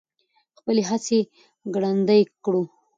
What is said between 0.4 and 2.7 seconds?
خپلې هڅې ګړندۍ کړو.